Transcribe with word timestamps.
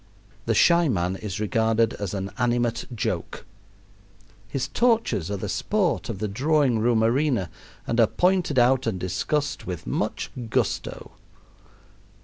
The 0.47 0.55
shy 0.55 0.89
man 0.89 1.15
is 1.15 1.39
regarded 1.39 1.93
as 1.93 2.15
an 2.15 2.31
animate 2.39 2.87
joke. 2.95 3.45
His 4.47 4.67
tortures 4.67 5.29
are 5.29 5.37
the 5.37 5.47
sport 5.47 6.09
of 6.09 6.17
the 6.17 6.27
drawing 6.27 6.79
room 6.79 7.03
arena 7.03 7.51
and 7.85 7.99
are 7.99 8.07
pointed 8.07 8.57
out 8.57 8.87
and 8.87 8.99
discussed 8.99 9.67
with 9.67 9.85
much 9.85 10.31
gusto. 10.49 11.11